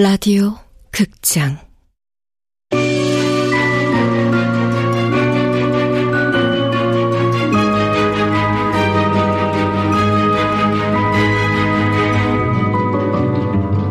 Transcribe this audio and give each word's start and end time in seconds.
라디오 0.00 0.54
극장. 0.92 1.58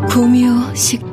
구미호 0.10 0.74
식 0.76 1.07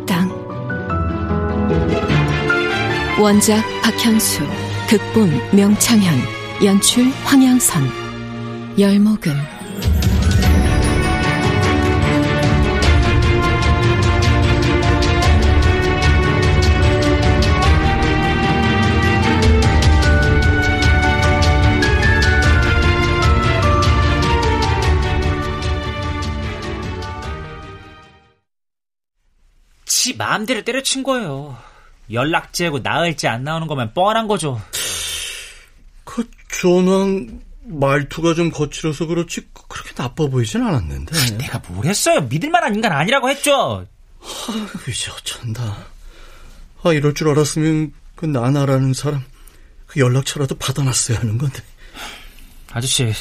원작 3.24 3.64
박현수 3.80 4.46
극본 4.86 5.56
명창현 5.56 6.14
연출 6.62 7.04
황양선 7.24 7.82
열목음 8.78 9.32
지 29.86 30.14
마음대로 30.14 30.62
때려친 30.62 31.02
거예요. 31.02 31.73
연락제고 32.10 32.80
나을지 32.80 33.28
안 33.28 33.44
나오는 33.44 33.66
거면 33.66 33.94
뻔한 33.94 34.28
거죠. 34.28 34.60
그 36.04 36.28
전황 36.60 37.40
말투가 37.66 38.34
좀 38.34 38.50
거칠어서 38.50 39.06
그렇지 39.06 39.42
그렇게 39.68 39.94
나빠 39.94 40.26
보이진 40.26 40.62
않았는데. 40.62 41.36
내가 41.38 41.60
뭘 41.68 41.86
했어요? 41.86 42.20
믿을 42.22 42.50
만한 42.50 42.74
인간 42.74 42.92
아니라고 42.92 43.30
했죠. 43.30 43.86
아, 44.20 44.68
이제 44.88 45.10
어쩐다. 45.10 45.86
아, 46.82 46.92
이럴 46.92 47.14
줄 47.14 47.28
알았으면 47.30 47.92
그 48.14 48.26
나나라는 48.26 48.92
사람 48.92 49.24
그 49.86 50.00
연락처라도 50.00 50.56
받아놨어야 50.56 51.18
하는 51.20 51.38
건데. 51.38 51.62
아저씨, 52.72 53.12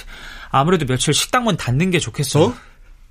아무래도 0.50 0.86
며칠 0.86 1.14
식당 1.14 1.46
문 1.46 1.56
닫는 1.56 1.92
게 1.92 2.00
좋겠어. 2.00 2.46
어? 2.46 2.56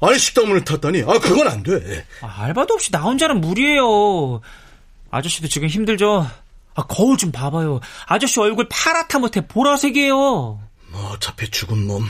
아니 0.01 0.19
식당문을 0.19 0.65
탔다니? 0.65 1.03
아 1.03 1.19
그건 1.21 1.47
안 1.49 1.63
돼. 1.63 2.05
아, 2.21 2.43
알바도 2.45 2.75
없이 2.75 2.91
나 2.91 3.01
혼자는 3.03 3.41
무리예요. 3.41 4.41
아저씨도 5.13 5.47
지금 5.49 5.69
힘들죠? 5.69 6.27
아, 6.75 6.83
거울 6.87 7.19
좀 7.19 7.31
봐봐요. 7.31 7.81
아저씨 8.07 8.41
얼굴 8.41 8.67
파랗다 8.69 9.19
못해 9.19 9.47
보라색이에요. 9.47 10.15
뭐 10.17 11.11
어차피 11.13 11.51
죽은 11.51 11.87
몸. 11.87 12.09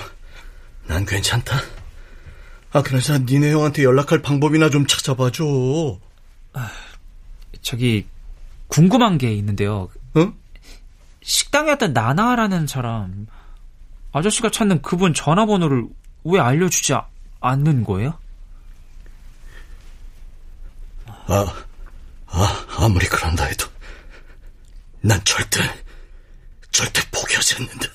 난 0.87 1.05
괜찮다. 1.05 1.57
아 2.73 2.83
그래서 2.83 3.19
니네 3.19 3.53
형한테 3.53 3.83
연락할 3.85 4.23
방법이나 4.23 4.71
좀 4.71 4.87
찾아봐줘. 4.87 5.99
아, 6.55 6.71
저기 7.61 8.07
궁금한 8.69 9.19
게 9.19 9.35
있는데요. 9.35 9.89
어? 10.15 10.33
식당에 11.23 11.71
왔던 11.71 11.93
나나라는 11.93 12.69
사람 12.69 13.27
아저씨가 14.13 14.51
찾는 14.51 14.81
그분 14.83 15.13
전화번호를 15.13 15.87
왜 16.25 16.41
알려주지 16.41 16.95
않는 17.41 17.83
거예요? 17.85 18.17
아, 21.27 21.53
아, 22.83 22.87
아무리 22.87 23.07
그런다 23.07 23.45
해도 23.45 23.69
난 25.03 25.23
절대, 25.25 25.61
절대 26.73 27.01
포기하지 27.13 27.55
않는다. 27.55 27.87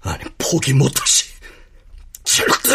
아니, 0.00 0.24
포기 0.38 0.72
못하시. 0.72 1.30
절대! 2.24 2.68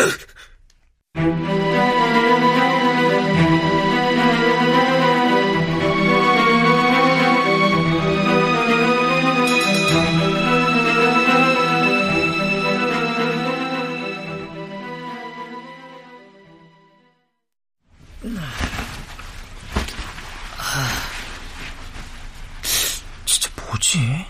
뭐지? 23.74 24.26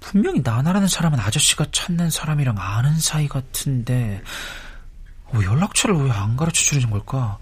분명히 0.00 0.40
나나라는 0.40 0.88
사람은 0.88 1.18
아저씨가 1.20 1.66
찾는 1.72 2.10
사람이랑 2.10 2.56
아는 2.58 2.98
사이 2.98 3.28
같은데 3.28 4.22
어, 5.26 5.40
연락처를 5.42 5.96
왜 5.96 6.10
안 6.10 6.36
가르쳐 6.36 6.62
주는 6.62 6.90
걸까? 6.90 7.38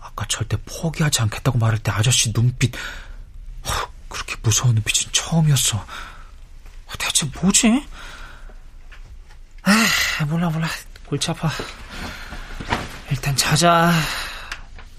아까 0.00 0.26
절대 0.28 0.56
포기하지 0.64 1.22
않겠다고 1.22 1.58
말할 1.58 1.78
때 1.78 1.90
아저씨 1.90 2.32
눈빛 2.32 2.74
어, 2.74 3.70
그렇게 4.08 4.36
무서운 4.42 4.74
눈빛은 4.74 5.12
처음이었어. 5.12 5.78
어, 5.78 6.92
대체 6.98 7.26
뭐지? 7.40 7.86
아 9.62 10.24
몰라 10.26 10.48
몰라 10.50 10.68
골치 11.06 11.30
아파. 11.30 11.50
일단 13.10 13.34
자자. 13.36 13.92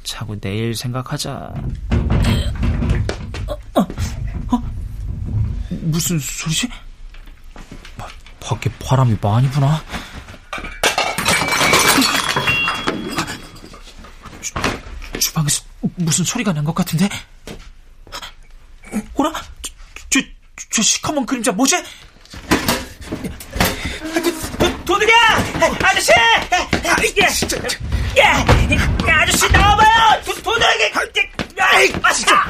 자고 0.03 0.39
내일 0.39 0.75
생각하자. 0.75 1.53
무슨 5.89 6.19
소리지? 6.19 6.69
바, 7.97 8.07
밖에 8.39 8.69
바람이 8.79 9.17
많이 9.21 9.49
부나? 9.49 9.83
주, 14.41 14.53
주방에서 15.19 15.63
무슨 15.95 16.23
소리가 16.25 16.53
난 16.53 16.63
것 16.63 16.73
같은데? 16.75 17.09
오라? 19.15 19.31
저, 19.61 19.71
저, 20.09 20.19
저 20.71 20.81
시커먼 20.81 21.25
그림자 21.25 21.51
뭐지? 21.51 21.75
도, 24.59 24.85
도둑이야! 24.85 25.15
아저씨! 25.83 26.11
야, 27.21 27.27
진짜. 27.29 27.57
야, 28.19 28.45
아저씨 29.21 29.51
나와봐요! 29.51 30.23
도, 30.23 30.33
도둑이! 30.35 30.65
아이, 31.59 31.93
아, 32.03 32.13
진짜! 32.13 32.43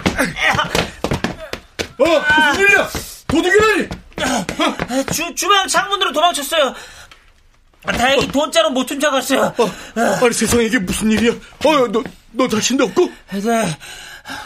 어, 1.98 2.06
무슨 2.06 2.62
일이야? 2.64 2.90
도둑이라니! 3.30 3.90
주, 5.14 5.34
주방 5.36 5.68
창문으로 5.68 6.12
도망쳤어요. 6.12 6.74
다행히 7.86 8.28
돈자로 8.28 8.72
못 8.72 8.90
훔쳐갔어요. 8.90 9.42
어, 9.58 9.70
아니 9.96 10.34
세상에 10.34 10.66
이게 10.66 10.78
무슨 10.80 11.12
일이야? 11.12 11.32
어, 11.32 11.88
너, 11.92 12.04
너 12.32 12.48
다친데 12.48 12.84
없고? 12.86 13.06
네, 13.32 13.78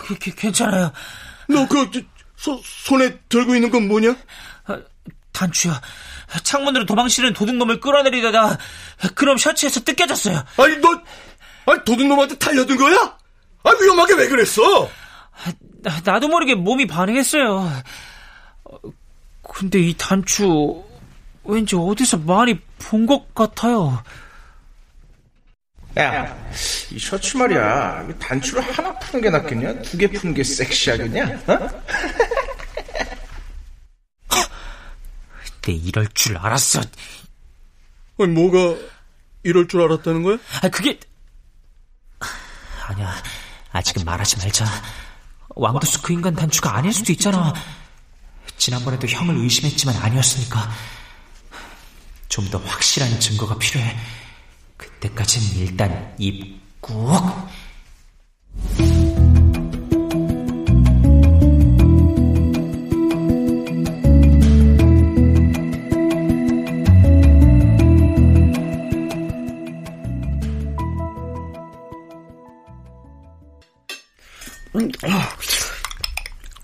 그, 0.06 0.16
그, 0.20 0.36
괜찮아요. 0.36 0.92
너 1.48 1.68
그, 1.68 1.90
소, 2.38 2.62
손에 2.64 3.18
들고 3.30 3.56
있는 3.56 3.72
건 3.72 3.88
뭐냐? 3.88 4.16
단추요. 5.32 5.74
창문으로 6.44 6.86
도망치는 6.86 7.34
도둑놈을 7.34 7.80
끌어내리다가 7.80 8.58
그럼 9.16 9.38
셔츠에서 9.38 9.82
뜯겨졌어요. 9.82 10.44
아니 10.58 10.78
너, 10.78 10.90
아니 11.66 11.84
도둑놈한테 11.84 12.38
달려든 12.38 12.78
거야? 12.78 13.18
아 13.64 13.72
위험하게 13.82 14.14
왜 14.14 14.28
그랬어? 14.28 14.90
나, 15.82 16.00
나도 16.04 16.28
모르게 16.28 16.54
몸이 16.56 16.86
반응했어요. 16.86 17.72
근데 19.42 19.80
이 19.80 19.94
단추 19.98 20.84
왠지 21.44 21.76
어디서 21.76 22.18
많이 22.18 22.60
본 22.80 23.06
것 23.06 23.34
같아요. 23.36 24.02
야, 26.00 26.36
이 26.92 26.98
셔츠 26.98 27.38
말이야. 27.38 28.08
단추를 28.20 28.62
하나 28.64 28.98
푸는 29.00 29.22
게 29.22 29.30
낫겠냐? 29.30 29.82
두 29.84 29.98
개 29.98 30.08
푸는 30.08 30.34
게 30.34 30.44
섹시하겠냐? 30.44 31.26
어? 31.48 31.70
내 35.62 35.72
이럴 35.74 36.08
줄 36.14 36.38
알았어. 36.38 36.82
아니 38.20 38.28
뭐가 38.32 38.76
이럴 39.44 39.68
줄 39.68 39.82
알았다는 39.82 40.24
거야? 40.24 40.38
아, 40.62 40.70
그게 40.70 41.00
아니야. 42.88 43.14
아직은 43.72 44.04
말하지 44.06 44.38
말자. 44.38 44.66
왕도수 45.56 46.02
그 46.02 46.14
인간 46.14 46.36
단추가 46.36 46.76
아닐 46.76 46.92
수도 46.92 47.12
있잖아. 47.12 47.54
지난번에도 48.58 49.08
형을 49.08 49.36
의심했지만 49.38 49.96
아니었으니까 49.98 50.70
좀 52.34 52.50
더 52.50 52.58
확실한 52.58 53.20
증거가 53.20 53.56
필요해. 53.60 53.96
그때까진 54.76 55.42
일단 55.60 56.16
입 56.18 56.60
꾹. 56.82 57.14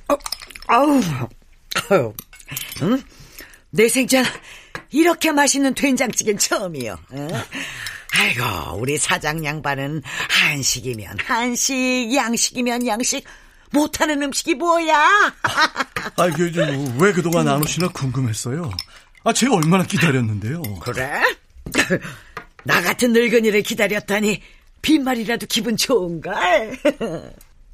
어, 0.08 0.18
아우. 0.68 1.02
아유, 1.90 2.14
응? 2.82 3.02
내 3.72 3.88
생전 3.90 4.24
이렇게 4.92 5.32
맛있는 5.32 5.74
된장찌개는 5.74 6.40
처음이요. 6.40 6.98
응? 7.14 7.30
아이고, 8.12 8.78
우리 8.78 8.98
사장 8.98 9.44
양반은 9.44 10.02
한식이면 10.30 11.18
한식, 11.24 12.14
양식이면 12.14 12.88
양식, 12.88 13.24
못하는 13.72 14.22
음식이 14.24 14.56
뭐야? 14.56 14.98
아, 16.16 16.30
그, 16.36 16.52
저, 16.52 16.66
왜 16.98 17.12
그동안 17.14 17.48
안 17.48 17.62
오시나 17.62 17.90
궁금했어요. 17.90 18.72
아, 19.24 19.34
제가 19.34 19.56
얼마나 19.56 19.84
기다렸는데요. 19.84 20.62
그래? 20.82 21.22
나 22.64 22.82
같은 22.82 23.14
늙은이를 23.14 23.62
기다렸다니 23.62 24.42
빈말이라도 24.82 25.46
기분 25.48 25.78
좋은걸? 25.78 26.80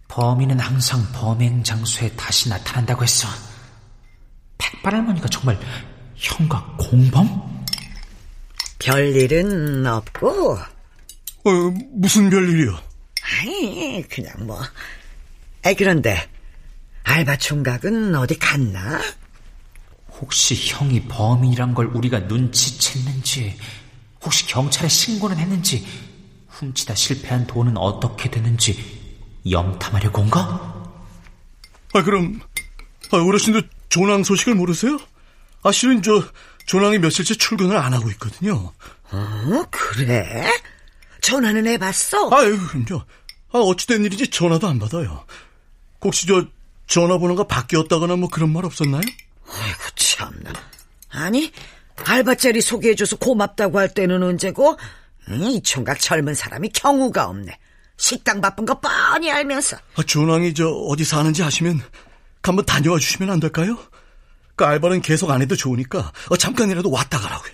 범인은 0.08 0.60
항상 0.60 1.06
범행 1.14 1.64
장소에 1.64 2.12
다시 2.12 2.50
나타난다고 2.50 3.04
했어. 3.04 3.28
백발 4.58 4.94
할머니가 4.96 5.28
정말 5.28 5.60
형과 6.16 6.76
공범? 6.78 7.66
별일은 8.80 9.86
없고 9.86 10.54
어, 10.58 11.52
무슨 11.92 12.30
별일이요? 12.30 12.78
아니 13.42 14.04
그냥 14.10 14.34
뭐 14.46 14.60
아이 15.64 15.76
그런데 15.76 16.30
알바 17.04 17.38
총각은 17.38 18.16
어디 18.16 18.38
갔나? 18.38 19.00
혹시 20.20 20.56
형이 20.56 21.04
범인이란 21.08 21.74
걸 21.74 21.88
우리가 21.88 22.22
눈치챘는지, 22.22 23.54
혹시 24.24 24.48
경찰에 24.48 24.88
신고는 24.88 25.38
했는지, 25.38 25.86
훔치다 26.48 26.96
실패한 26.96 27.48
돈은 27.48 27.78
어떻게 27.78 28.30
되는지 28.30 28.82
염탐하려고 29.50 30.22
온가? 30.22 30.94
아, 31.94 32.04
그럼, 32.04 32.40
아, 33.12 33.18
어르신도 33.18 33.62
조낭 33.90 34.24
소식을 34.24 34.56
모르세요? 34.56 34.98
아, 35.64 35.72
실은 35.72 36.02
저, 36.02 36.24
조낭이 36.66 37.00
며칠째 37.00 37.36
출근을 37.36 37.78
안 37.78 37.94
하고 37.94 38.10
있거든요. 38.12 38.74
어 39.12 39.64
그래? 39.70 40.52
전화는 41.22 41.68
해봤어? 41.68 42.30
아유, 42.36 42.58
그럼요. 42.68 43.04
아, 43.52 43.60
어찌된 43.60 44.04
일인지 44.04 44.30
전화도 44.30 44.68
안 44.68 44.80
받아요. 44.80 45.26
혹시 46.02 46.28
저, 46.28 46.46
전화번호가 46.88 47.46
바뀌었다거나 47.48 48.16
뭐 48.16 48.30
그런 48.30 48.52
말 48.52 48.66
없었나요? 48.66 49.02
아이고 49.48 49.80
참나. 49.96 50.54
아니 51.10 51.52
알바자리 52.04 52.62
소개해줘서 52.62 53.18
고맙다고 53.18 53.80
할 53.80 53.94
때는 53.94 54.22
언제고? 54.22 54.78
응, 55.30 55.42
이 55.52 55.62
총각 55.64 56.00
젊은 56.00 56.36
사람이 56.36 56.70
경우가 56.70 57.28
없네. 57.28 57.58
식당 57.98 58.42
바쁜 58.42 58.66
거 58.66 58.80
뻔히 58.80 59.32
알면서. 59.32 59.78
아, 59.96 60.04
조낭이 60.04 60.54
저, 60.54 60.68
어디 60.68 61.06
사는지 61.06 61.42
아시면, 61.42 61.82
한번 62.50 62.66
다녀와 62.66 63.00
주시면 63.00 63.30
안 63.30 63.40
될까요? 63.40 63.78
그 64.56 64.66
알바는 64.66 65.02
계속 65.02 65.32
안 65.32 65.42
해도 65.42 65.56
좋으니까, 65.56 66.12
어, 66.30 66.38
잠깐이라도 66.38 66.90
왔다 66.90 67.20
가라고요. 67.20 67.52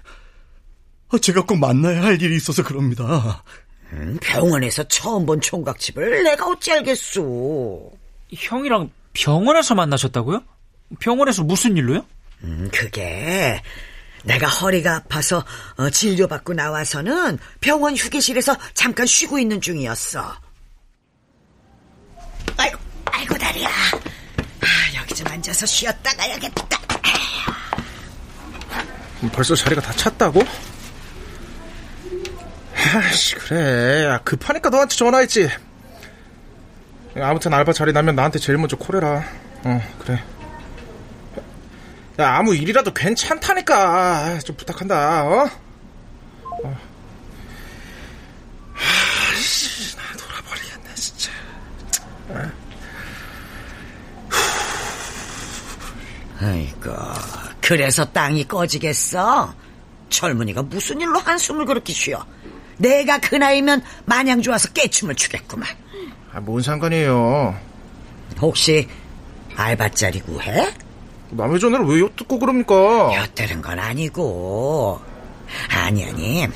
아, 1.09 1.17
제가 1.17 1.45
꼭 1.45 1.57
만나야 1.57 2.03
할 2.03 2.21
일이 2.21 2.35
있어서 2.35 2.63
그럽니다. 2.63 3.43
음, 3.93 4.17
병원에서 4.21 4.83
처음 4.87 5.25
본 5.25 5.41
총각집을 5.41 6.23
내가 6.23 6.47
어찌 6.47 6.71
알겠소. 6.71 7.91
형이랑 8.33 8.89
병원에서 9.13 9.75
만나셨다고요? 9.75 10.41
병원에서 10.99 11.43
무슨 11.43 11.75
일로요? 11.75 12.05
음, 12.43 12.69
그게 12.73 13.61
내가 14.23 14.47
허리가 14.47 14.97
아파서 14.97 15.43
어, 15.77 15.89
진료받고 15.89 16.53
나와서는 16.53 17.39
병원 17.59 17.95
휴게실에서 17.95 18.55
잠깐 18.73 19.05
쉬고 19.05 19.39
있는 19.39 19.59
중이었어. 19.59 20.33
아이고, 22.57 22.77
아이고 23.05 23.37
다리야. 23.37 23.69
아, 25.21 25.23
좀 25.23 25.27
앉아서 25.31 25.65
쉬었다 25.65 26.11
가야겠다. 26.15 26.67
벌써 29.31 29.55
자리가 29.55 29.81
다 29.81 29.93
찼다고? 29.93 30.43
아씨 32.95 33.35
그래 33.35 34.05
야, 34.05 34.17
급하니까 34.23 34.69
너한테 34.69 34.95
전화했지 34.95 35.49
아무튼 37.15 37.53
알바 37.53 37.73
자리 37.73 37.93
나면 37.93 38.15
나한테 38.15 38.39
제일 38.39 38.57
먼저 38.57 38.75
콜해라 38.77 39.23
어 39.63 39.81
그래 39.99 40.23
야 42.19 42.35
아무 42.35 42.55
일이라도 42.55 42.93
괜찮다니까 42.93 44.39
좀 44.39 44.55
부탁한다 44.55 45.25
어? 45.25 45.49
어. 46.63 46.77
아씨 49.33 49.95
나 49.95 50.01
돌아버리겠네 50.17 50.95
진짜 50.95 51.31
아 52.33 52.51
이고, 56.41 56.91
그래서 57.61 58.05
땅이 58.05 58.47
꺼지겠어? 58.47 59.53
젊은이가 60.09 60.63
무슨 60.63 60.99
일로 60.99 61.19
한숨을 61.19 61.65
그렇게 61.65 61.93
쉬어? 61.93 62.25
내가 62.77 63.19
그 63.19 63.35
나이면 63.35 63.83
마냥 64.05 64.41
좋아서 64.41 64.69
깨춤을 64.69 65.15
추겠구만. 65.15 65.69
아, 66.33 66.39
뭔 66.39 66.61
상관이에요 66.61 67.55
혹시 68.39 68.87
알바자리 69.55 70.21
구해? 70.21 70.73
남의 71.31 71.59
전화를 71.59 71.85
왜 71.85 71.99
엿듣고 72.01 72.39
그럽니까 72.39 72.75
엿대는 73.15 73.61
건 73.61 73.79
아니고. 73.79 74.99
아니, 75.69 76.05
아니. 76.05 76.47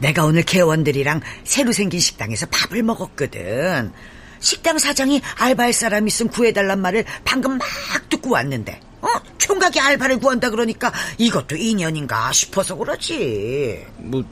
내가 0.00 0.24
오늘 0.24 0.42
개원들이랑 0.42 1.20
새로 1.44 1.72
생긴 1.72 2.00
식당에서 2.00 2.46
밥을 2.46 2.82
먹었거든. 2.82 3.92
식당 4.40 4.78
사장이 4.78 5.22
알바할 5.38 5.72
사람 5.72 6.06
있으면 6.06 6.30
구해달란 6.30 6.80
말을 6.80 7.04
방금 7.24 7.58
막 7.58 7.66
듣고 8.10 8.30
왔는데, 8.30 8.80
어? 8.93 8.93
총각이 9.38 9.80
알바를 9.80 10.18
구한다 10.18 10.50
그러니까 10.50 10.92
이것도 11.18 11.56
인연인가 11.56 12.32
싶어서 12.32 12.74
그러지. 12.74 13.84
뭐 13.98 14.24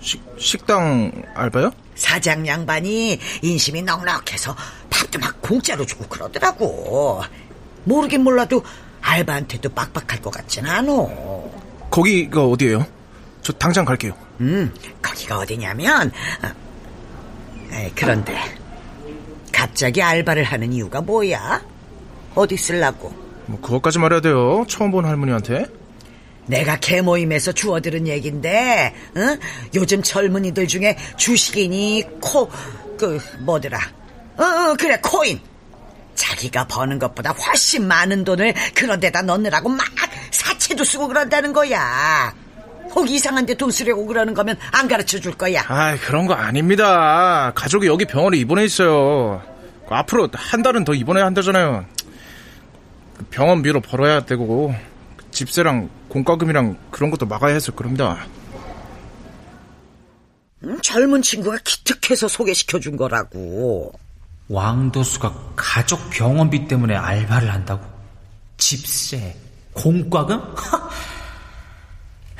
식, 0.00 0.22
식당 0.38 1.10
알바요? 1.34 1.72
사장 1.94 2.46
양반이 2.46 3.18
인심이 3.42 3.82
넉넉해서 3.82 4.54
밥도 4.90 5.18
막 5.18 5.40
공짜로 5.40 5.84
주고 5.84 6.06
그러더라고. 6.06 7.22
모르긴 7.84 8.22
몰라도 8.22 8.64
알바한테도 9.00 9.70
빡빡할 9.70 10.22
것 10.22 10.30
같진 10.30 10.66
않아. 10.66 10.92
거기가 11.90 12.44
어디예요? 12.44 12.86
저 13.42 13.52
당장 13.54 13.84
갈게요 13.84 14.12
음, 14.40 14.72
거기가 15.00 15.38
어디냐면, 15.38 16.12
어, 16.42 16.48
에이, 17.72 17.90
그런데, 17.94 18.36
갑자기 19.52 20.02
알바를 20.02 20.44
하는 20.44 20.72
이유가 20.72 21.00
뭐야? 21.00 21.62
어디 22.34 22.56
쓰려고? 22.56 23.27
뭐 23.48 23.60
그것까지 23.60 23.98
말해야 23.98 24.20
돼요 24.20 24.64
처음 24.68 24.90
본 24.90 25.04
할머니한테 25.04 25.66
내가 26.46 26.76
개모임에서 26.78 27.52
주워들은 27.52 28.06
얘긴데, 28.06 28.94
응? 29.18 29.38
요즘 29.74 30.02
젊은이들 30.02 30.66
중에 30.66 30.96
주식이니, 31.18 32.04
코, 32.22 32.50
그, 32.96 33.20
뭐더라. 33.40 33.78
어, 34.38 34.42
어, 34.42 34.74
그래, 34.78 34.98
코인. 35.02 35.38
자기가 36.14 36.66
버는 36.68 36.98
것보다 36.98 37.32
훨씬 37.32 37.86
많은 37.86 38.24
돈을 38.24 38.54
그런 38.74 38.98
데다 38.98 39.20
넣느라고 39.20 39.68
막 39.68 39.86
사채도 40.30 40.84
쓰고 40.84 41.08
그런다는 41.08 41.52
거야. 41.52 42.32
혹 42.94 43.10
이상한 43.10 43.44
데 43.44 43.54
돈 43.54 43.70
쓰려고 43.70 44.06
그러는 44.06 44.32
거면 44.32 44.56
안 44.72 44.88
가르쳐 44.88 45.20
줄 45.20 45.34
거야. 45.34 45.62
아 45.68 45.96
그런 45.98 46.26
거 46.26 46.32
아닙니다 46.32 47.52
가족이 47.54 47.86
여기 47.86 48.06
병원에 48.06 48.38
입원해 48.38 48.64
있어요 48.64 49.42
그 49.86 49.94
앞으로 49.94 50.30
한 50.32 50.62
달은 50.62 50.84
더 50.84 50.94
입원해야 50.94 51.26
한다잖아요 51.26 51.84
그 51.90 51.97
병원비로 53.30 53.80
벌어야 53.80 54.24
되고 54.24 54.74
집세랑 55.30 55.90
공과금이랑 56.08 56.78
그런 56.90 57.10
것도 57.10 57.26
막아야 57.26 57.54
해서 57.54 57.72
그럽니다 57.72 58.26
응? 60.64 60.78
젊은 60.82 61.22
친구가 61.22 61.58
기특해서 61.64 62.28
소개시켜 62.28 62.80
준 62.80 62.96
거라고. 62.96 63.92
왕도수가 64.48 65.52
가족 65.56 66.10
병원비 66.10 66.68
때문에 66.68 66.96
알바를 66.96 67.52
한다고? 67.52 67.84
집세, 68.56 69.36
공과금? 69.74 70.40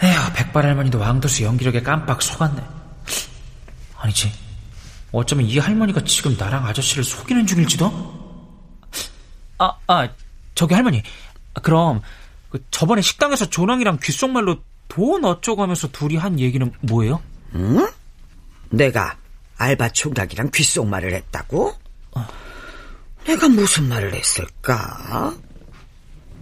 에휴, 0.03 0.33
백발 0.35 0.65
할머니도 0.65 0.99
왕도수 0.99 1.45
연기력에 1.45 1.83
깜빡 1.83 2.23
속았네. 2.23 2.63
아니지. 3.99 4.33
어쩌면 5.13 5.47
이 5.47 5.59
할머니가 5.59 6.03
지금 6.05 6.37
나랑 6.37 6.67
아저씨를 6.67 7.05
속이는 7.05 7.47
중일지도? 7.47 8.19
아, 9.59 9.73
아, 9.87 10.09
저기 10.59 10.75
할머니. 10.75 11.05
그럼, 11.63 12.03
그 12.51 12.59
저번에 12.73 13.01
식당에서 13.01 13.49
조랑이랑 13.49 14.01
귓속말로 14.03 14.57
돈 14.89 15.25
어쩌고 15.25 15.63
하면서 15.63 15.87
둘이 15.87 16.17
한 16.17 16.41
얘기는 16.41 16.73
뭐예요? 16.81 17.23
응? 17.55 17.87
내가 18.71 19.17
알바 19.57 19.91
총각이랑 19.91 20.51
귓속말을 20.51 21.15
했다고? 21.15 21.75
내가 23.25 23.49
무슨 23.49 23.89
말을 23.89 24.13
했을까? 24.15 25.33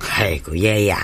아이고 0.01 0.63
얘야 0.63 0.97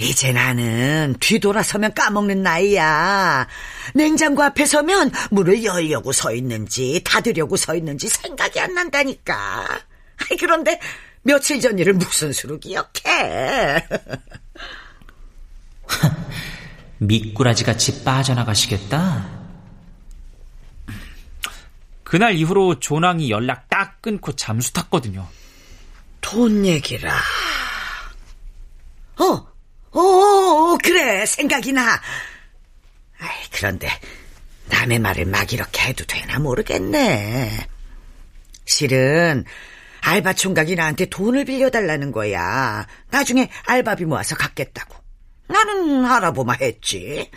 이제 0.00 0.32
나는 0.32 1.14
뒤돌아서면 1.20 1.94
까먹는 1.94 2.42
나이야 2.42 3.46
냉장고 3.94 4.42
앞에 4.42 4.66
서면 4.66 5.12
물을 5.30 5.62
열려고 5.62 6.10
서 6.10 6.32
있는지 6.32 7.00
닫으려고 7.04 7.56
서 7.56 7.76
있는지 7.76 8.08
생각이 8.08 8.58
안 8.58 8.74
난다니까 8.74 9.66
아이 10.16 10.36
그런데 10.38 10.80
며칠 11.24 11.60
전 11.60 11.78
일을 11.78 11.94
무슨 11.94 12.32
수로 12.32 12.58
기억해? 12.58 13.86
미꾸라지 16.98 17.64
같이 17.64 18.04
빠져나가시겠다? 18.04 19.44
그날 22.04 22.34
이후로 22.34 22.78
조낭이 22.78 23.30
연락 23.30 23.68
딱 23.68 24.00
끊고 24.00 24.36
잠수 24.36 24.72
탔거든요. 24.72 25.26
돈 26.20 26.64
얘기라. 26.64 27.12
어, 29.18 29.24
어, 29.24 30.00
어, 30.00 30.78
그래, 30.82 31.26
생각이 31.26 31.72
나. 31.72 32.00
아이, 33.18 33.30
그런데 33.50 33.88
남의 34.66 34.98
말을 34.98 35.24
막 35.24 35.52
이렇게 35.52 35.88
해도 35.88 36.04
되나 36.04 36.38
모르겠네. 36.38 37.66
실은 38.66 39.44
알바 40.04 40.34
총각이 40.34 40.74
나한테 40.74 41.06
돈을 41.06 41.44
빌려달라는 41.46 42.12
거야. 42.12 42.86
나중에 43.10 43.48
알바비 43.66 44.04
모아서 44.04 44.36
갚겠다고. 44.36 44.94
나는 45.48 46.04
알아보마 46.04 46.54
했지. 46.60 47.30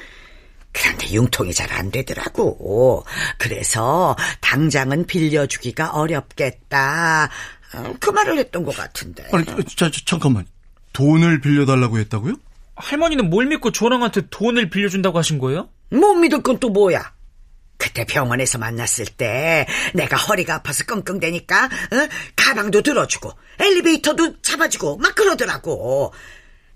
그런데 0.74 1.12
융통이 1.14 1.54
잘 1.54 1.72
안 1.72 1.90
되더라고. 1.92 3.06
그래서 3.38 4.16
당장은 4.42 5.06
빌려주기가 5.06 5.92
어렵겠다. 5.92 7.30
어, 7.74 7.94
그 8.00 8.10
말을 8.10 8.38
했던 8.38 8.64
것 8.64 8.76
같은데. 8.76 9.28
아니, 9.32 9.46
자, 9.76 9.90
자, 9.90 10.02
잠깐만. 10.06 10.46
돈을 10.94 11.42
빌려달라고 11.42 12.00
했다고요? 12.00 12.36
할머니는 12.76 13.30
뭘 13.30 13.46
믿고 13.48 13.72
조낭한테 13.72 14.24
돈을 14.30 14.70
빌려준다고 14.70 15.18
하신 15.18 15.40
거예요? 15.40 15.70
못 15.90 16.14
믿을 16.16 16.42
건 16.44 16.60
또 16.60 16.70
뭐야? 16.70 17.12
그때 17.78 18.06
병원에서 18.06 18.58
만났을 18.58 19.06
때 19.06 19.68
내가 19.94 20.18
허리가 20.18 20.56
아파서 20.56 20.84
끙끙대니까 20.86 21.66
어? 21.66 21.70
가방도 22.36 22.82
들어주고 22.82 23.32
엘리베이터도 23.60 24.42
잡아주고 24.42 24.98
막 24.98 25.16
그러더라고. 25.16 26.14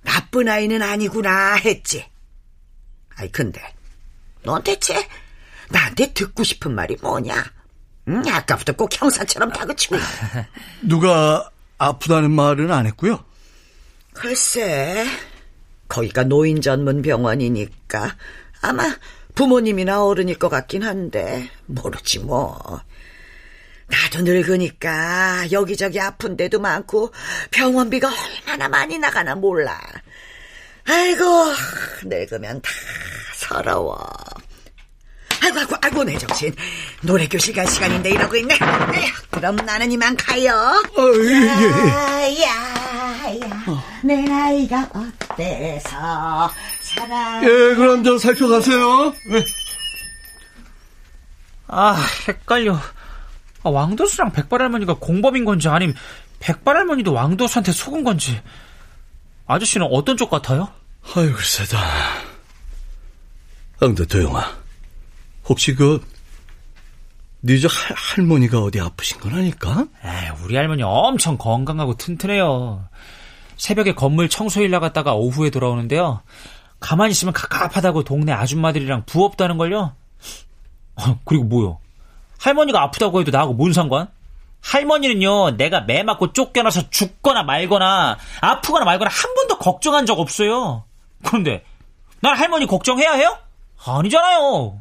나쁜 0.03 0.48
아이는 0.48 0.81
아니구나 0.81 1.55
했지. 1.55 2.05
아이 3.15 3.31
근데 3.31 3.62
넌 4.43 4.63
대체 4.63 5.08
나한테 5.70 6.13
듣고 6.13 6.43
싶은 6.43 6.74
말이 6.74 6.98
뭐냐? 7.01 7.43
응? 8.08 8.24
아까부터 8.27 8.74
꼭 8.74 8.89
형사처럼 8.93 9.51
다그치고. 9.51 9.96
누가 10.84 11.50
아프다는 11.77 12.31
말은 12.31 12.72
안 12.72 12.86
했고요. 12.88 13.24
글쎄, 14.13 15.08
거기가 15.88 16.24
노인 16.24 16.62
전문 16.62 17.01
병원이니까 17.01 18.15
아마 18.62 18.96
부모님이나 19.41 20.05
어른일 20.05 20.38
것 20.38 20.50
같긴 20.50 20.83
한데 20.83 21.50
모르지 21.65 22.19
뭐. 22.19 22.60
나도 23.88 24.21
늙으니까 24.21 25.51
여기저기 25.51 26.00
아픈 26.00 26.38
데도 26.38 26.60
많고 26.60 27.12
병원비가 27.50 28.07
얼마나 28.07 28.69
많이 28.69 29.00
나가나 29.00 29.33
몰라. 29.33 29.81
아이고 30.88 31.25
늙으면 32.03 32.62
다 32.62 32.69
서러워. 33.33 33.98
아이고 35.41 35.57
아이고 35.60 35.75
아이고 35.81 36.03
내 36.03 36.17
정신 36.19 36.53
노래 37.01 37.27
교실 37.27 37.55
갈 37.55 37.65
시간인데 37.67 38.12
이러고 38.12 38.36
있네. 38.36 38.60
그럼 39.31 39.55
나는 39.55 39.91
이만 39.91 40.15
가요. 40.17 40.53
아, 40.53 41.01
예, 41.15 41.33
예. 41.33 41.89
야야 41.89 43.39
야 43.39 43.91
내 44.03 44.15
나이가 44.21 44.89
어때서 44.93 46.51
사랑. 46.95 47.43
예, 47.43 47.75
그럼 47.75 48.03
저 48.03 48.17
살펴가세요. 48.17 49.13
예. 49.31 49.45
아, 51.67 51.95
헷갈려. 52.27 52.75
아, 53.63 53.69
왕도수랑 53.69 54.31
백발 54.33 54.62
할머니가 54.62 54.95
공범인 54.95 55.45
건지 55.45 55.69
아님 55.69 55.93
백발 56.39 56.75
할머니도 56.75 57.13
왕도수한테 57.13 57.71
속은 57.71 58.03
건지. 58.03 58.41
아저씨는 59.48 59.88
어떤 59.91 60.17
쪽 60.17 60.29
같아요? 60.29 60.69
아유, 61.15 61.33
글쎄다. 61.33 61.77
아, 61.79 62.19
근데 63.79 64.05
도영아, 64.05 64.51
혹시 65.48 65.74
그, 65.75 66.05
니저 67.43 67.67
할, 67.67 67.95
할머니가 67.95 68.60
어디 68.60 68.79
아프신 68.79 69.19
건 69.19 69.33
아닐까? 69.33 69.88
에이, 70.03 70.29
우리 70.43 70.55
할머니 70.55 70.83
엄청 70.83 71.38
건강하고 71.38 71.98
튼튼해요. 71.98 72.88
새벽에 73.57 73.93
건물 73.93 74.29
청소일 74.29 74.69
나갔다가 74.71 75.13
오후에 75.13 75.50
돌아오는데요. 75.50 76.21
가만히 76.81 77.11
있으면 77.11 77.31
갑갑하다고 77.33 78.03
동네 78.03 78.33
아줌마들이랑 78.33 79.03
부업다는 79.05 79.57
걸요? 79.57 79.93
어, 80.95 81.19
그리고 81.23 81.45
뭐요? 81.45 81.79
할머니가 82.39 82.81
아프다고 82.81 83.21
해도 83.21 83.31
나하고 83.31 83.53
뭔 83.53 83.71
상관? 83.71 84.09
할머니는요, 84.61 85.51
내가 85.57 85.81
매 85.81 86.03
맞고 86.03 86.33
쫓겨나서 86.33 86.89
죽거나 86.89 87.43
말거나, 87.43 88.17
아프거나 88.41 88.83
말거나 88.83 89.09
한 89.11 89.33
번도 89.35 89.57
걱정한 89.59 90.05
적 90.05 90.19
없어요. 90.19 90.83
그런데, 91.23 91.63
난 92.19 92.35
할머니 92.38 92.65
걱정해야 92.65 93.13
해요? 93.13 93.38
아니잖아요. 93.85 94.79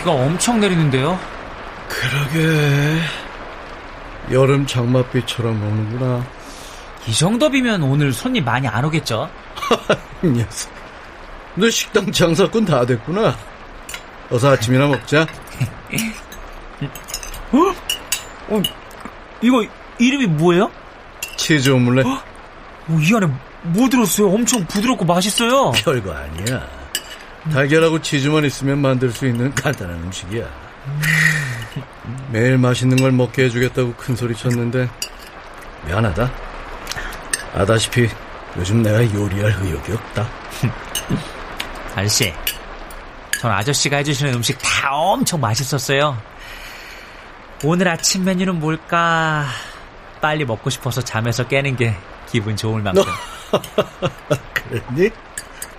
비가 0.00 0.12
엄청 0.12 0.58
내리는데요. 0.60 1.18
그러게. 1.86 2.98
여름 4.30 4.66
장맛비처럼 4.66 5.62
오는구나. 5.62 6.26
이 7.06 7.12
정도 7.12 7.50
비면 7.50 7.82
오늘 7.82 8.10
손님 8.10 8.42
많이 8.44 8.66
안 8.66 8.82
오겠죠? 8.86 9.28
이 10.24 10.28
녀석. 10.28 10.72
너 11.54 11.68
식당 11.68 12.10
장사꾼 12.10 12.64
다 12.64 12.86
됐구나. 12.86 13.36
어서 14.30 14.52
아침이나 14.52 14.86
먹자. 14.86 15.26
어, 17.52 18.62
이거 19.42 19.66
이름이 19.98 20.26
뭐예요? 20.28 20.70
치즈 21.36 21.68
오믈렛. 21.70 22.06
어, 22.06 22.22
이 22.88 23.14
안에 23.14 23.26
뭐 23.64 23.86
들었어요? 23.90 24.30
엄청 24.30 24.64
부드럽고 24.64 25.04
맛있어요. 25.04 25.72
별거 25.72 26.14
아니야. 26.14 26.79
달걀하고 27.52 28.00
치즈만 28.00 28.44
있으면 28.44 28.78
만들 28.78 29.10
수 29.10 29.26
있는 29.26 29.54
간단한 29.54 29.96
음식이야. 30.04 30.46
매일 32.30 32.58
맛있는 32.58 32.96
걸 32.96 33.12
먹게 33.12 33.44
해주겠다고 33.44 33.94
큰 33.94 34.14
소리 34.16 34.34
쳤는데 34.34 34.88
미안하다. 35.86 36.30
아다시피 37.54 38.08
요즘 38.56 38.82
내가 38.82 38.98
요리할 39.14 39.52
의욕이 39.62 39.92
없다. 39.92 40.28
아저씨, 41.96 42.32
전 43.40 43.50
아저씨가 43.50 43.98
해주시는 43.98 44.34
음식 44.34 44.58
다 44.60 44.90
엄청 44.92 45.40
맛있었어요. 45.40 46.16
오늘 47.64 47.88
아침 47.88 48.24
메뉴는 48.24 48.58
뭘까? 48.60 49.46
빨리 50.20 50.44
먹고 50.44 50.70
싶어서 50.70 51.02
잠에서 51.02 51.46
깨는 51.46 51.76
게 51.76 51.94
기분 52.30 52.56
좋을 52.56 52.82
만큼. 52.82 53.02
그랬니? 54.54 55.10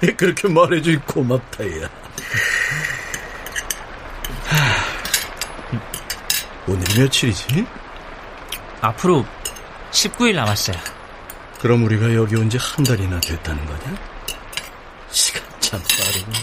그렇게 0.17 0.47
말해주니 0.47 0.97
고맙다, 1.05 1.63
야. 1.83 1.89
오늘이 6.67 6.99
며칠이지? 7.01 7.65
앞으로 8.81 9.25
19일 9.91 10.35
남았어요. 10.35 10.77
그럼 11.59 11.83
우리가 11.83 12.13
여기 12.15 12.35
온 12.35 12.49
지 12.49 12.57
한 12.57 12.83
달이나 12.83 13.19
됐다는 13.19 13.63
거냐? 13.65 13.95
시간 15.11 15.43
참 15.59 15.79
빠르네. 15.83 16.33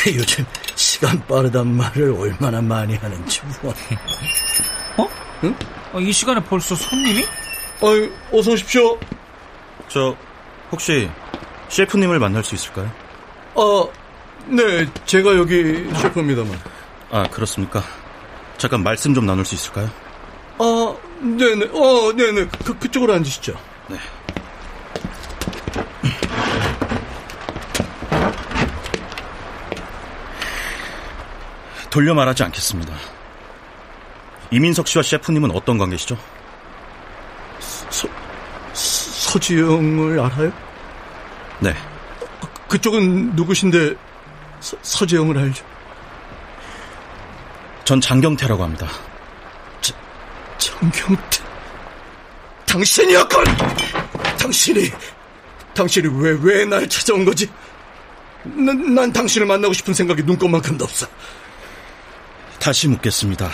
요즘 0.18 0.44
시간 0.74 1.24
빠르단 1.26 1.76
말을 1.76 2.14
얼마나 2.18 2.60
많이 2.60 2.96
하는지 2.96 3.40
뭐. 3.62 3.72
어? 4.96 5.08
응? 5.44 5.54
어, 5.92 6.00
이 6.00 6.10
시간에 6.12 6.42
벌써 6.42 6.74
손님이? 6.74 7.24
아유, 7.82 8.12
어서 8.32 8.52
오십시오. 8.52 8.98
저 9.88 10.16
혹시 10.72 11.10
셰프님을 11.70 12.18
만날 12.18 12.44
수 12.44 12.54
있을까요? 12.54 12.90
아, 13.54 13.86
네, 14.46 14.86
제가 15.06 15.36
여기 15.36 15.88
셰프입니다만. 15.94 16.60
아 17.12 17.22
그렇습니까? 17.24 17.82
잠깐 18.58 18.82
말씀 18.82 19.14
좀 19.14 19.24
나눌 19.24 19.44
수 19.44 19.54
있을까요? 19.54 19.88
아, 20.58 20.94
네네, 21.20 21.70
어, 21.72 22.12
네네, 22.14 22.48
그, 22.64 22.78
그쪽으로 22.78 23.14
앉으시죠. 23.14 23.56
네. 23.88 23.96
돌려 31.88 32.14
말하지 32.14 32.42
않겠습니다. 32.44 32.94
이민석 34.52 34.86
씨와 34.86 35.02
셰프님은 35.02 35.50
어떤 35.52 35.78
관계시죠? 35.78 36.16
서, 37.58 38.08
서지영을 38.72 40.20
알아요? 40.20 40.69
네. 41.60 41.74
그, 42.68 42.80
쪽은 42.80 43.34
누구신데 43.36 43.94
서, 44.60 44.76
서재영을 44.82 45.36
알죠? 45.36 45.64
전 47.84 48.00
장경태라고 48.00 48.62
합니다. 48.62 48.86
자, 49.80 49.94
장경태? 50.58 51.42
당신이었건! 52.66 53.44
당신이, 54.38 54.90
당신이 55.74 56.08
왜, 56.22 56.38
왜 56.40 56.64
날 56.64 56.88
찾아온 56.88 57.24
거지? 57.24 57.50
난, 58.44 58.94
난 58.94 59.12
당신을 59.12 59.46
만나고 59.46 59.74
싶은 59.74 59.92
생각이 59.92 60.22
눈꽃만큼도 60.22 60.84
없어. 60.84 61.06
다시 62.60 62.88
묻겠습니다. 62.88 63.50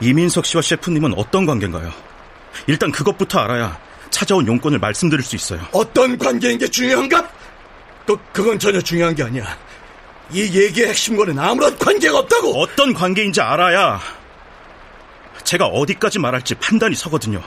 이민석 0.00 0.44
씨와 0.46 0.62
셰프님은 0.62 1.14
어떤 1.16 1.46
관계인가요? 1.46 1.90
일단 2.66 2.92
그것부터 2.92 3.40
알아야 3.40 3.78
찾아온 4.10 4.46
용건을 4.46 4.78
말씀드릴 4.78 5.22
수 5.24 5.36
있어요. 5.36 5.60
어떤 5.72 6.18
관계인 6.18 6.58
게 6.58 6.68
중요한가? 6.68 7.28
그, 8.06 8.16
그건 8.32 8.58
전혀 8.58 8.80
중요한 8.80 9.14
게 9.14 9.22
아니야. 9.22 9.56
이 10.30 10.42
얘기의 10.42 10.88
핵심과는 10.88 11.38
아무런 11.38 11.76
관계가 11.78 12.18
없다고! 12.18 12.60
어떤 12.60 12.92
관계인지 12.92 13.40
알아야 13.40 14.00
제가 15.44 15.66
어디까지 15.66 16.18
말할지 16.18 16.54
판단이 16.56 16.94
서거든요. 16.94 17.42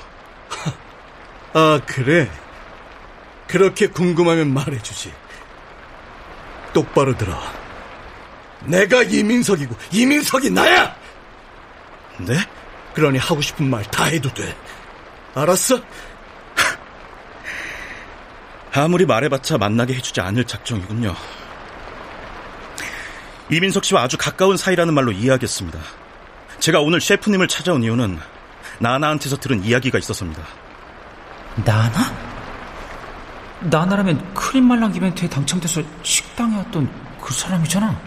아, 1.53 1.79
그래? 1.85 2.29
그렇게 3.47 3.87
궁금하면 3.87 4.53
말해주지. 4.53 5.13
똑바로 6.73 7.15
들어. 7.17 7.37
내가 8.63 9.03
이민석이고 9.03 9.75
이민석이 9.91 10.49
나야! 10.51 10.95
네? 12.19 12.37
그러니 12.93 13.17
하고 13.17 13.41
싶은 13.41 13.69
말 13.69 13.83
다 13.85 14.05
해도 14.05 14.33
돼. 14.33 14.55
알았어? 15.35 15.79
아무리 18.73 19.05
말해봤자 19.05 19.57
만나게 19.57 19.95
해주지 19.95 20.21
않을 20.21 20.45
작정이군요. 20.45 21.15
이민석 23.49 23.83
씨와 23.83 24.03
아주 24.03 24.17
가까운 24.17 24.55
사이라는 24.55 24.93
말로 24.93 25.11
이해하겠습니다. 25.11 25.79
제가 26.59 26.79
오늘 26.79 27.01
셰프님을 27.01 27.47
찾아온 27.47 27.83
이유는 27.83 28.17
나나한테서 28.79 29.37
들은 29.37 29.63
이야기가 29.63 29.97
있었습니다. 29.99 30.41
나나? 31.65 32.31
나나라면 33.59 34.33
크림 34.33 34.65
말랑 34.65 34.95
이벤트에 34.95 35.27
당첨돼서 35.27 35.83
식당에 36.01 36.55
왔던 36.57 36.89
그 37.21 37.33
사람이잖아. 37.33 37.99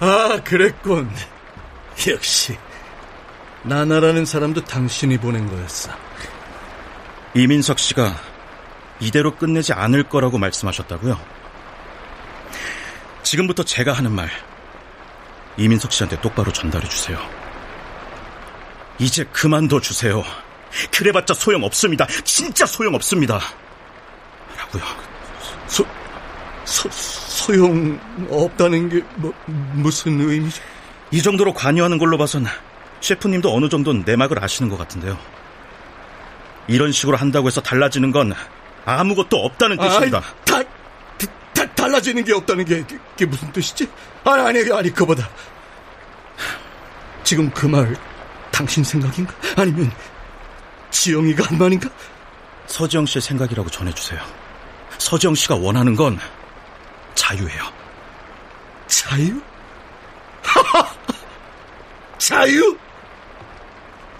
아, 0.00 0.40
그랬군. 0.42 1.10
역시. 2.08 2.56
나나라는 3.62 4.24
사람도 4.24 4.64
당신이 4.64 5.18
보낸 5.18 5.48
거였어. 5.48 5.90
이민석 7.34 7.78
씨가 7.78 8.31
이대로 9.02 9.34
끝내지 9.34 9.72
않을 9.72 10.04
거라고 10.04 10.38
말씀하셨다고요? 10.38 11.18
지금부터 13.24 13.64
제가 13.64 13.92
하는 13.92 14.12
말 14.12 14.30
이민석 15.56 15.92
씨한테 15.92 16.20
똑바로 16.20 16.52
전달해 16.52 16.88
주세요. 16.88 17.18
이제 18.98 19.24
그만둬 19.32 19.80
주세요. 19.80 20.22
그래봤자 20.92 21.34
소용 21.34 21.64
없습니다. 21.64 22.06
진짜 22.24 22.64
소용 22.64 22.94
없습니다. 22.94 23.40
라고요. 24.56 24.84
소, 25.66 25.84
소, 26.64 26.88
소용 26.90 27.98
없다는 28.30 28.88
게 28.88 29.02
뭐, 29.16 29.34
무슨 29.46 30.20
의미죠? 30.20 30.62
이 31.10 31.20
정도로 31.20 31.52
관여하는 31.52 31.98
걸로 31.98 32.16
봐선 32.16 32.46
셰프님도 33.00 33.52
어느 33.52 33.68
정도는 33.68 34.04
내 34.04 34.14
막을 34.14 34.42
아시는 34.42 34.70
것 34.70 34.78
같은데요. 34.78 35.18
이런 36.68 36.92
식으로 36.92 37.16
한다고 37.16 37.48
해서 37.48 37.60
달라지는 37.60 38.12
건 38.12 38.32
아무것도 38.84 39.36
없다는 39.36 39.76
뜻입니다. 39.78 40.18
아이, 40.18 40.44
다, 40.44 40.62
다, 41.54 41.66
달라지는 41.74 42.24
게 42.24 42.32
없다는 42.32 42.64
게, 42.64 42.84
게 43.16 43.26
무슨 43.26 43.52
뜻이지? 43.52 43.88
아니, 44.24 44.42
아니, 44.42 44.72
아니, 44.72 44.90
그보다. 44.90 45.28
지금 47.24 47.50
그 47.50 47.66
말, 47.66 47.96
당신 48.50 48.82
생각인가? 48.82 49.34
아니면, 49.56 49.90
지영이가 50.90 51.44
한 51.44 51.58
말인가? 51.58 51.88
서지영 52.66 53.06
씨의 53.06 53.22
생각이라고 53.22 53.68
전해주세요. 53.70 54.20
서지영 54.98 55.34
씨가 55.34 55.56
원하는 55.56 55.94
건 55.94 56.18
자유예요. 57.14 57.72
자유? 58.86 59.40
자유? 62.18 62.76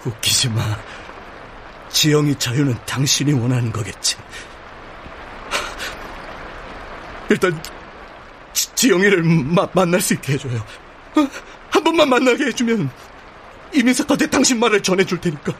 웃기지 0.05 0.49
마. 0.49 0.77
지영이 1.89 2.35
자유는 2.35 2.75
당신이 2.85 3.33
원하는 3.33 3.71
거겠지. 3.71 4.17
일단 7.33 7.61
지, 8.53 8.89
영이를 8.89 9.23
만날 9.73 9.99
수 9.99 10.13
있게 10.13 10.33
해줘요. 10.33 10.57
어? 11.15 11.27
한 11.69 11.83
번만 11.83 12.07
만나게 12.07 12.45
해주면 12.45 12.89
이민석한테 13.73 14.29
당신 14.29 14.59
말을 14.59 14.81
전해줄 14.83 15.19
테니까. 15.19 15.51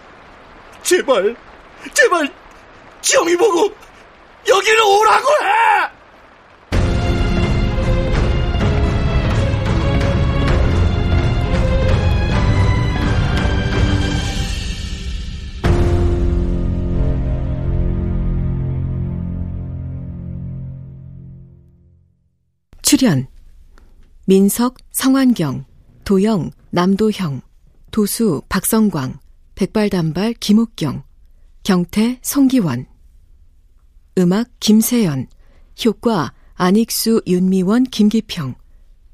제발, 0.83 1.35
제발 1.93 2.31
지영이 3.01 3.35
보고 3.37 3.75
여기로 4.47 4.99
오라고 4.99 5.27
해! 5.27 5.92
출연. 22.95 23.25
민석, 24.27 24.77
성환경, 24.91 25.65
도영, 26.03 26.51
남도형, 26.69 27.41
도수, 27.89 28.43
박성광, 28.49 29.17
백발단발, 29.55 30.33
김옥경, 30.33 31.03
경태, 31.63 32.19
송기원. 32.21 32.85
음악, 34.19 34.47
김세연. 34.59 35.25
효과, 35.83 36.35
안익수, 36.53 37.23
윤미원, 37.25 37.85
김기평. 37.85 38.53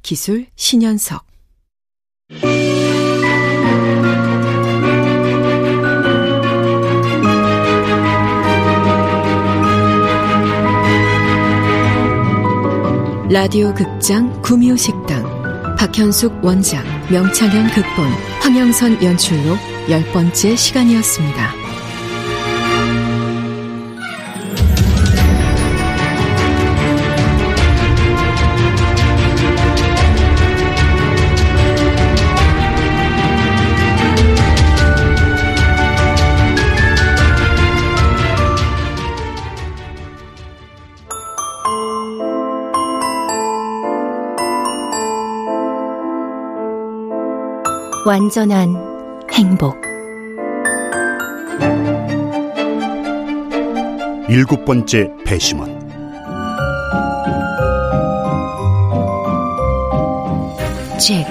기술, 0.01 0.47
신현석 0.57 1.25
라디오 13.31 13.71
극장 13.75 14.41
구미호 14.41 14.75
식당 14.75 15.23
박현숙 15.77 16.43
원작 16.43 16.83
명창현 17.11 17.67
극본 17.67 18.07
황영선 18.41 19.03
연출로 19.03 19.55
열 19.87 20.03
번째 20.11 20.55
시간이었습니다. 20.55 21.58
완전한 48.09 48.75
행복. 49.31 49.79
일곱 54.27 54.65
번째 54.65 55.11
배심원. 55.23 55.79
잭, 60.97 61.23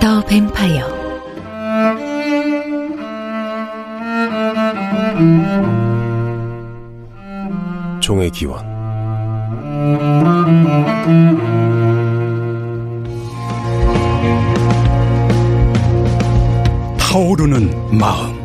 더 0.00 0.20
뱀파이어. 0.26 0.84
종의 8.00 8.30
기원. 8.30 8.68
타오르는 17.10 17.98
마음. 17.98 18.40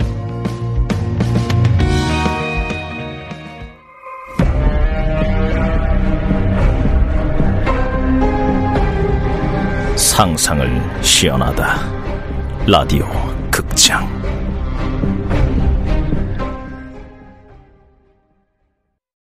상상을 9.96 11.04
시연하다. 11.04 11.78
라디오 12.66 13.08
극장. 13.52 14.25